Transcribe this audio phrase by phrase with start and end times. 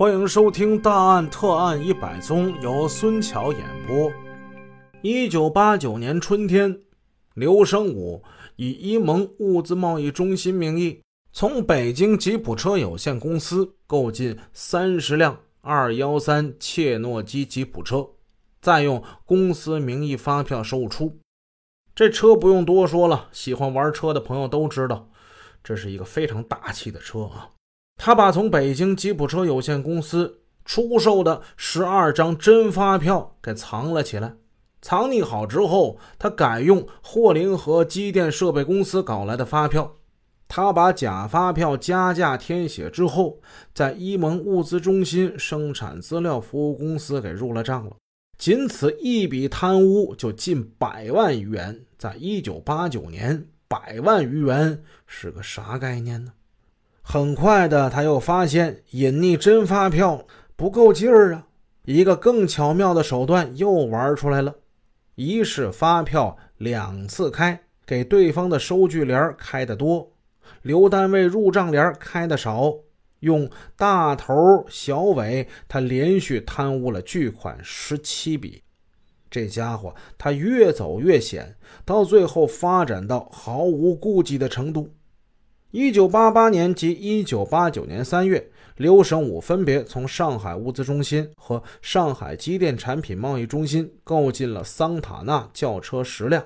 [0.00, 4.10] 欢迎收听《大案特案一百宗》，由孙桥演播。
[5.02, 6.80] 一九八九年春天，
[7.34, 8.22] 刘生武
[8.56, 11.02] 以伊蒙物资贸易中心名义，
[11.34, 18.08] 从北京吉普车有限公司购进三十辆二幺三切诺基吉普车，
[18.62, 21.18] 再用公司名义发票售出。
[21.94, 25.10] 这车不用多说了，喜欢玩车的朋友都知道，
[25.62, 27.50] 这是一个非常大气的车啊。
[28.02, 34.36] 他把从北京吉普车有限公司出售的十二张真发票给藏了起来，
[34.80, 39.96] 藏匿好之后，他改用霍林河机电设备公司搞来的发票。
[40.48, 43.42] 他把假发票加价填写之后，
[43.74, 47.94] 在伊蒙物资中心生产资料服务公司给入了账了。
[48.38, 56.32] 仅此一笔贪污就近百万余元，在一九八九年，百万余元是个啥概念呢？
[57.02, 61.46] 很快的，他又发现隐匿真发票不够劲儿啊！
[61.84, 64.54] 一个更巧妙的手段又玩出来了：
[65.16, 70.12] 一是发票两次开，给对方的收据联开的多，
[70.62, 72.74] 留单位入账联开的少。
[73.20, 78.62] 用大头小尾，他连续贪污了巨款十七笔。
[79.30, 84.94] 这家伙他越走越险，到最后发展到毫无顾忌的程度。
[85.72, 88.44] 一九八八年及一九八九年三月，
[88.76, 96.44] 刘省武分别从上海物资中心和上海机电产品贸易中心购进了桑塔纳轿车十辆。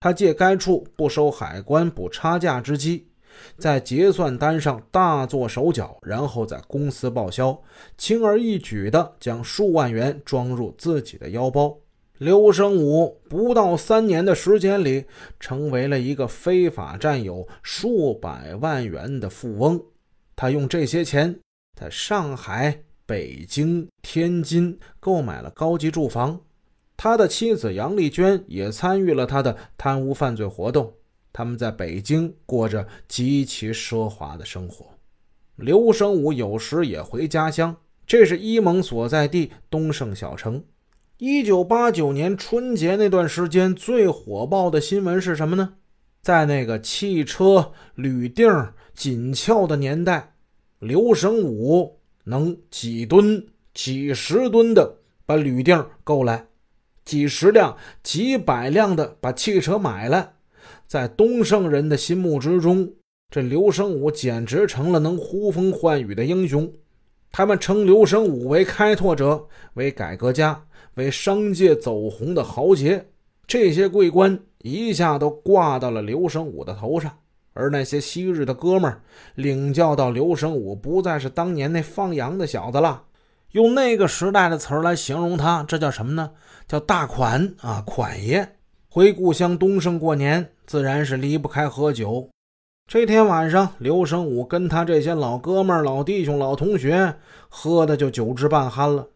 [0.00, 3.06] 他借该处不收海关补差价之机，
[3.58, 7.62] 在结算单上大做手脚，然后在公司报销，
[7.98, 11.76] 轻而易举地将数万元装入自己的腰包。
[12.18, 15.06] 刘生武不到三年的时间里，
[15.40, 19.82] 成为了一个非法占有数百万元的富翁。
[20.36, 21.40] 他用这些钱
[21.78, 26.40] 在上海、北京、天津购买了高级住房。
[26.96, 30.92] 他的妻子杨丽娟也参与了他的贪污犯罪活动。
[31.32, 34.86] 他们在北京过着极其奢华的生活。
[35.56, 37.74] 刘生武有时也回家乡，
[38.06, 40.62] 这是伊蒙所在地东胜小城。
[41.24, 45.74] 一九八九年春节那段时间，最火爆的新闻是什么呢？
[46.20, 50.34] 在那个汽车铝锭紧俏的年代，
[50.80, 56.46] 刘生武能几吨、几十吨的把铝锭购来，
[57.04, 60.32] 几十辆、几百辆的把汽车买来。
[60.88, 62.94] 在东胜人的心目之中，
[63.30, 66.72] 这刘生武简直成了能呼风唤雨的英雄。
[67.30, 70.64] 他们称刘生武为开拓者，为改革家。
[70.94, 73.06] 为商界走红的豪杰，
[73.46, 77.10] 这些桂冠一下都挂到了刘生武的头上。
[77.54, 79.02] 而那些昔日的哥们儿，
[79.34, 83.04] 领教到刘生武不再是当年那放羊的小子了。
[83.50, 86.30] 用那个时代的词儿来形容他，这叫什么呢？
[86.66, 88.56] 叫大款啊，款爷。
[88.88, 92.30] 回故乡东胜过年，自然是离不开喝酒。
[92.90, 97.14] 这天晚上，刘生武跟他这些老哥们儿、老弟兄、老同学
[97.50, 99.06] 喝的就酒至半酣了。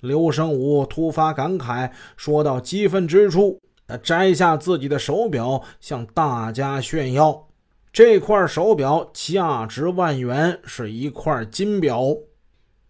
[0.00, 7.48] 刘生武突发感慨，说到激愤之处，他摘下自己的手表，向大家炫耀。
[7.92, 12.16] 这块手表价值万元，是一块金表。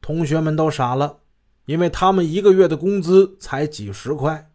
[0.00, 1.18] 同学们都傻了，
[1.66, 4.50] 因为他们一个月的工资才几十块。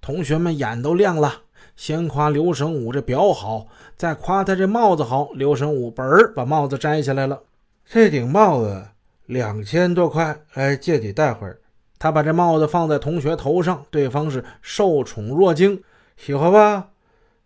[0.00, 1.42] 同学们眼都亮了，
[1.76, 5.30] 先夸刘生武这表好，再夸他这帽子好。
[5.34, 7.42] 刘生武本儿把帽子摘下来了，
[7.84, 8.86] 这顶帽子
[9.26, 11.60] 两千多块，哎，借你戴会儿。
[11.98, 15.82] 他把这帽子放在同学头上，对方是受宠若惊，
[16.16, 16.90] 喜欢吧？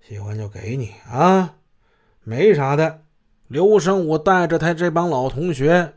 [0.01, 1.55] 喜欢就给你啊，
[2.23, 3.01] 没啥的。
[3.49, 5.95] 刘生武带着他这帮老同学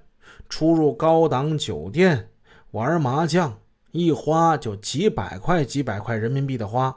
[0.47, 2.29] 出入高档酒店
[2.71, 3.57] 玩麻将，
[3.91, 6.95] 一花就几百块、几百块人民币的花。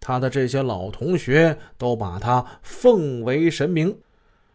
[0.00, 3.98] 他的这些老同学都把他奉为神明。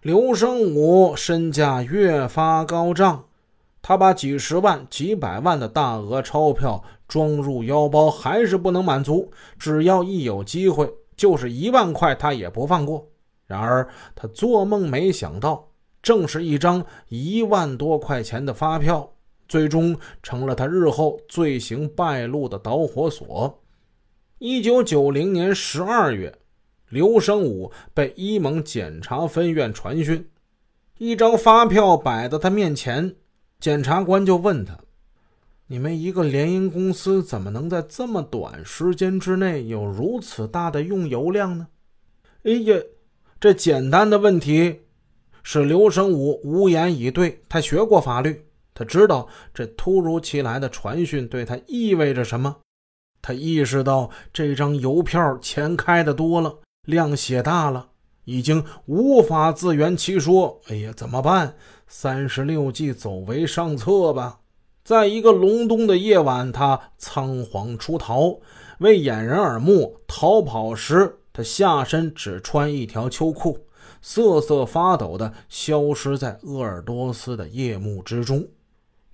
[0.02, 3.29] 刘生武身价越发高涨。
[3.82, 9.32] 他把几十万、几百万的大额钞票装入腰包，还是不能满足。
[9.58, 13.08] 只要一有机会，就是一万块他也不放过。
[13.48, 15.70] 然而，他做梦没想到，
[16.04, 19.12] 正是一张一万多块钱的发票，
[19.48, 23.60] 最终成了他日后罪行败露的导火索。
[24.38, 26.38] 一九九零年十二月，
[26.90, 30.30] 刘生武被伊蒙检察分院传讯，
[31.00, 33.16] 一张发票摆在他面前。
[33.60, 34.80] 检察官就问他
[35.68, 41.68] ：“你们一个联营公司怎么能在这么短时间之内有如此大的用油量呢？”
[42.44, 42.78] 哎呀，
[43.38, 44.84] 这简单的问题
[45.44, 47.44] 使刘生武无言以对。
[47.50, 52.56] 他学过法律，他知道这突如其来的传讯对他意味着什么。
[53.22, 57.90] 他意识到这张邮票钱开的多了，量写大了，
[58.30, 60.62] 已经无法自圆其说。
[60.68, 61.56] 哎呀，怎么办？
[61.88, 64.40] 三十六计，走为上策吧。
[64.84, 68.40] 在一个隆冬的夜晚，他仓皇出逃，
[68.80, 69.98] 为掩人耳目。
[70.08, 73.66] 逃跑时，他下身只穿一条秋裤，
[74.02, 78.48] 瑟瑟发抖地消失在鄂尔多斯的夜幕之中。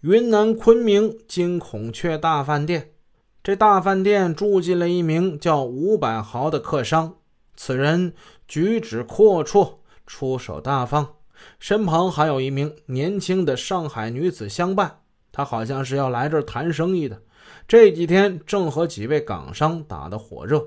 [0.01, 2.91] 云南昆明金孔雀大饭店。
[3.43, 7.15] 这大饭店住进了一名叫吴百豪的客商，
[7.55, 8.13] 此人
[8.47, 9.75] 举止阔绰，
[10.05, 11.07] 出手大方，
[11.59, 14.99] 身旁还有一名年轻的上海女子相伴。
[15.31, 17.21] 他好像是要来这儿谈生意的，
[17.67, 20.65] 这几天正和几位港商打得火热，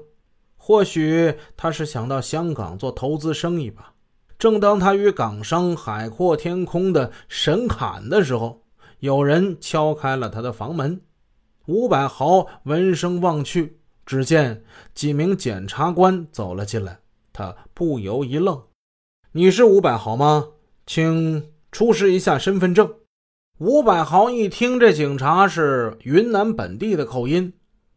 [0.56, 3.94] 或许他是想到香港做投资生意吧。
[4.38, 8.62] 正当他与港商海阔天空的神侃的时候，
[9.00, 11.00] 有人敲开了他的房门。
[11.66, 13.77] 伍百豪闻声望去，
[14.08, 14.64] 只见
[14.94, 16.98] 几名检察官走了进来。
[17.30, 18.62] 他不由一愣
[19.32, 20.48] ：“你是吴百豪吗？
[20.86, 22.90] 请出示一下身份证。”
[23.60, 27.52] 吴百豪一听这警察是云南本地的口音，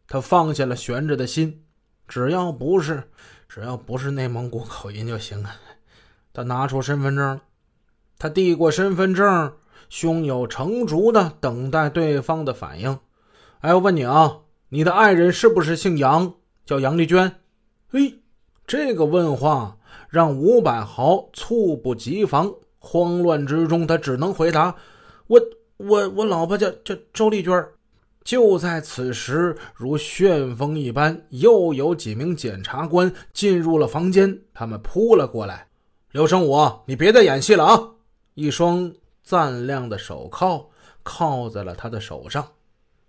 [0.06, 1.64] 他放下了悬着的心，
[2.06, 3.08] 只要不是
[3.48, 5.56] 只要不是内蒙古口音就行啊。
[6.34, 7.42] 他拿出身份证了，
[8.18, 9.54] 他递过身份证，
[9.88, 12.98] 胸有成竹地等待对方的反应。
[13.60, 14.40] 哎，我问你啊，
[14.74, 16.32] 你的爱人是不是姓杨，
[16.64, 17.30] 叫杨丽娟？
[17.90, 18.22] 嘿，
[18.66, 19.76] 这个问话
[20.08, 24.74] 让吴百豪猝不及防，慌乱之中他只能回答
[25.28, 25.38] ：“我
[25.76, 27.52] 我我老婆叫叫周丽娟。”
[28.24, 35.68] 就在此时，如旋风一般，又有几名检察官进入了房间，他们扑了过来
[36.12, 37.90] ：“刘生武，你别再演戏了啊！”
[38.32, 38.90] 一双
[39.22, 40.70] 锃亮的手铐
[41.02, 42.48] 铐在了他的手上。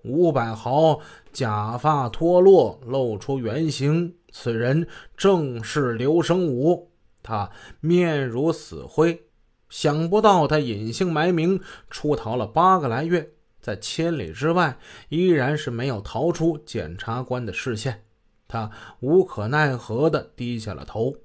[0.04, 1.00] 吴百豪
[1.32, 4.16] 假发脱落，露出原形。
[4.32, 6.92] 此人正是刘生武。
[7.22, 9.28] 他面如死灰，
[9.70, 13.30] 想不到他隐姓埋名出逃了八个来月，
[13.62, 14.78] 在千里之外
[15.10, 18.04] 依然是没有逃出检察官的视线。
[18.48, 21.16] 他无可奈何地低下了头，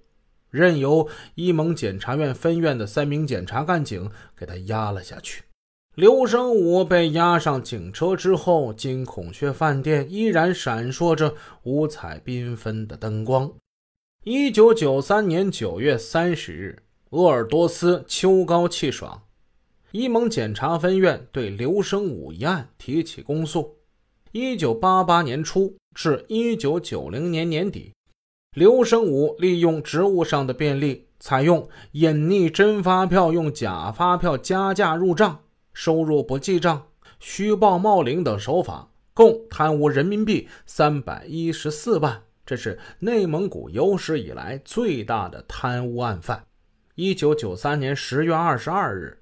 [0.50, 5.42] 任由伊蒙检察院分院的三名检察干警给他压了下去。
[5.98, 11.34] 刘生武被押上警车之后，金孔雀饭店依然闪烁着
[11.64, 13.50] 五彩缤纷的灯光。
[14.22, 19.22] 一九九三年九月三十日，鄂尔多斯秋高气爽，
[19.90, 23.78] 伊蒙检察分院对刘生武一案提起公诉。
[24.30, 27.92] 一九八八年初至一九九零年年底，
[28.54, 35.40] 刘生武利用职务上的便利，采用隐匿真发票、用假发票加价入账。
[35.78, 36.88] 收入不记账、
[37.20, 46.44] 虚报冒领等手法，共贪污人民币三百一十四万，这是内蒙古有史以来最大的贪污案犯。
[46.96, 49.18] 一九九三年十月二十二日，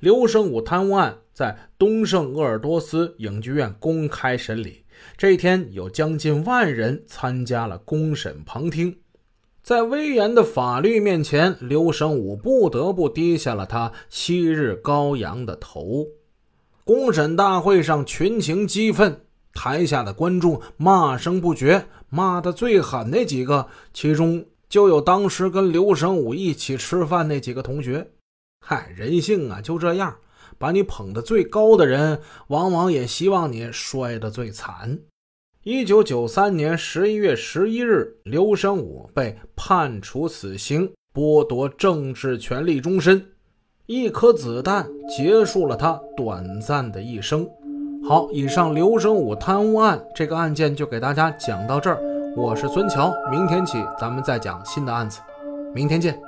[0.00, 4.84] 刘生武贪污案在东胜鄂尔多斯影剧院公开审理。
[5.16, 8.99] 这一天，有将近万人参加了公审旁听。
[9.62, 16.06] 在威严的法律面前，刘生武不得不低下了他昔日高扬的头。
[16.84, 19.20] 公审大会上群情激愤，
[19.52, 28.10] 台下的观众骂声不绝，骂的最狠那几个，其中就有当时跟刘生武一起吃饭那几个同学。
[28.66, 30.16] 嗨，人性啊，就这样，
[30.58, 34.98] 把你捧得最高的人，往往也希望你摔得最惨。
[35.62, 43.22] 一九九三年十一月十一日，刘生武被判处死刑，剥夺政治权利终身。
[43.84, 47.46] 一颗子弹结束了他短暂的一生。
[48.02, 52.00] 好，以上刘生武贪污案这个案件就给大家讲到这儿。
[52.34, 55.20] 我是孙桥，明天起咱们再讲新的案子，
[55.74, 56.18] 明天见。